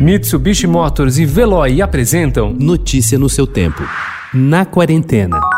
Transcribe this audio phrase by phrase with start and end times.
[0.00, 3.82] Mitsubishi Motors e Veloy apresentam Notícia no seu tempo.
[4.32, 5.49] Na quarentena.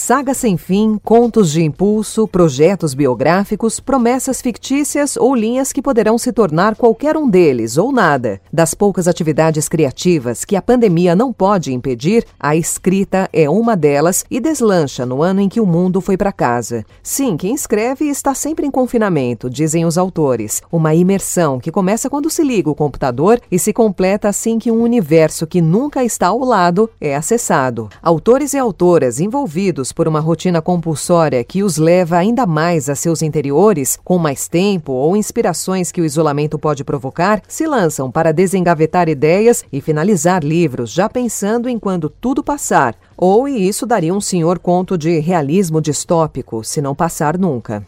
[0.00, 6.32] Saga sem fim, contos de impulso, projetos biográficos, promessas fictícias ou linhas que poderão se
[6.32, 8.40] tornar qualquer um deles ou nada.
[8.50, 14.24] Das poucas atividades criativas que a pandemia não pode impedir, a escrita é uma delas
[14.30, 16.86] e deslancha no ano em que o mundo foi para casa.
[17.02, 20.62] Sim, quem escreve está sempre em confinamento, dizem os autores.
[20.70, 24.80] Uma imersão que começa quando se liga o computador e se completa assim que um
[24.80, 27.88] universo que nunca está ao lado é acessado.
[28.00, 33.22] Autores e autoras envolvidos por uma rotina compulsória que os leva ainda mais a seus
[33.22, 39.08] interiores, com mais tempo ou inspirações que o isolamento pode provocar, se lançam para desengavetar
[39.08, 42.94] ideias e finalizar livros, já pensando em quando tudo passar.
[43.16, 47.84] Ou e isso daria um senhor conto de realismo distópico, se não passar nunca.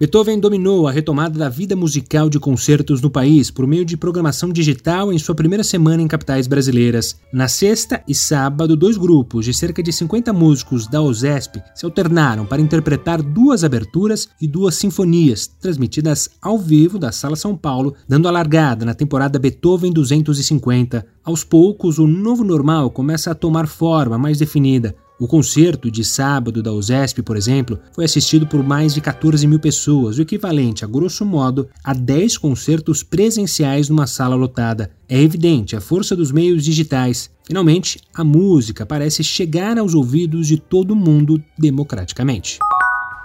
[0.00, 4.52] Beethoven dominou a retomada da vida musical de concertos no país por meio de programação
[4.52, 7.16] digital em sua primeira semana em capitais brasileiras.
[7.32, 12.46] Na sexta e sábado, dois grupos de cerca de 50 músicos da OSESP se alternaram
[12.46, 18.28] para interpretar duas aberturas e duas sinfonias, transmitidas ao vivo da Sala São Paulo, dando
[18.28, 21.04] a largada na temporada Beethoven 250.
[21.24, 24.94] Aos poucos, o novo normal começa a tomar forma mais definida.
[25.20, 29.58] O concerto de sábado da USESP, por exemplo, foi assistido por mais de 14 mil
[29.58, 34.92] pessoas, o equivalente, a grosso modo, a 10 concertos presenciais numa sala lotada.
[35.08, 37.30] É evidente a força dos meios digitais.
[37.42, 42.58] Finalmente, a música parece chegar aos ouvidos de todo mundo democraticamente.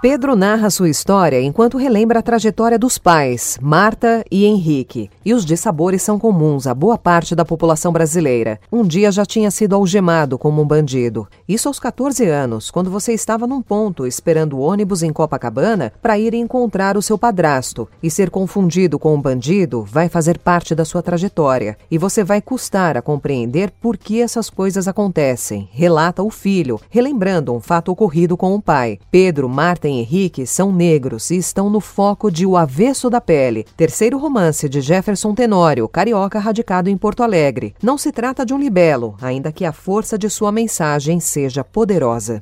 [0.04, 5.10] Pedro narra sua história enquanto relembra a trajetória dos pais, Marta e Henrique.
[5.24, 8.60] E os dissabores são comuns a boa parte da população brasileira.
[8.70, 11.26] Um dia já tinha sido algemado como um bandido.
[11.48, 16.20] Isso aos 14 anos, quando você estava num ponto esperando o ônibus em Copacabana para
[16.20, 17.88] ir encontrar o seu padrasto.
[18.04, 21.78] E ser confundido com um bandido vai fazer parte da sua trajetória.
[21.90, 27.54] E você vai custar a compreender por que essas coisas acontecem, relata o filho, relembrando
[27.54, 29.00] um fato ocorrido com o pai.
[29.10, 33.66] Pedro, Marta e Henrique são negros e estão no foco de O Avesso da Pele,
[33.76, 37.76] terceiro romance de Jefferson Tenório, carioca radicado em Porto Alegre.
[37.82, 42.42] Não se trata de um libelo, ainda que a força de sua mensagem seja poderosa.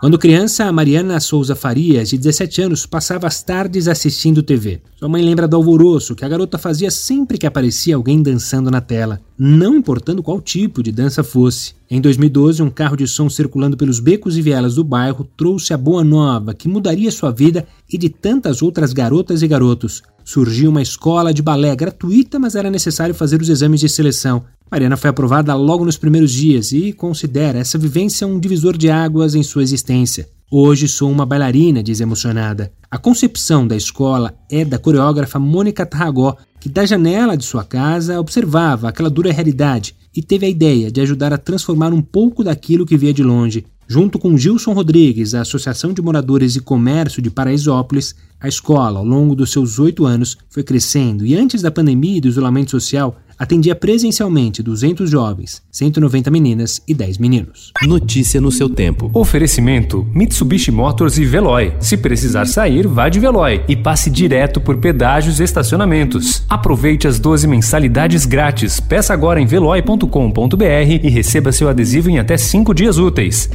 [0.00, 4.80] Quando criança, Mariana Souza Farias, de 17 anos, passava as tardes assistindo TV.
[4.98, 8.80] Sua mãe lembra do alvoroço que a garota fazia sempre que aparecia alguém dançando na
[8.80, 11.74] tela, não importando qual tipo de dança fosse.
[11.90, 15.76] Em 2012, um carro de som circulando pelos becos e vielas do bairro trouxe a
[15.76, 20.02] boa nova que mudaria sua vida e de tantas outras garotas e garotos.
[20.24, 24.44] Surgiu uma escola de balé gratuita, mas era necessário fazer os exames de seleção.
[24.70, 29.34] Mariana foi aprovada logo nos primeiros dias e considera essa vivência um divisor de águas
[29.34, 30.28] em sua existência.
[30.48, 32.72] Hoje sou uma bailarina, diz emocionada.
[32.88, 38.20] A concepção da escola é da coreógrafa Mônica Tarragó, que da janela de sua casa
[38.20, 42.86] observava aquela dura realidade e teve a ideia de ajudar a transformar um pouco daquilo
[42.86, 43.66] que via de longe.
[43.92, 49.04] Junto com Gilson Rodrigues, da Associação de Moradores e Comércio de Paraisópolis, a escola, ao
[49.04, 53.20] longo dos seus oito anos, foi crescendo e antes da pandemia e do isolamento social,
[53.40, 57.72] atendia presencialmente 200 jovens, 190 meninas e 10 meninos.
[57.82, 59.10] Notícia no seu tempo.
[59.14, 61.72] Oferecimento: Mitsubishi Motors e Veloy.
[61.80, 66.44] Se precisar sair, vá de Veloy e passe direto por pedágios e estacionamentos.
[66.50, 68.78] Aproveite as 12 mensalidades grátis.
[68.78, 70.64] Peça agora em veloy.com.br
[71.02, 73.48] e receba seu adesivo em até 5 dias úteis.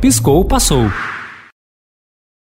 [0.00, 0.90] Piscou, passou.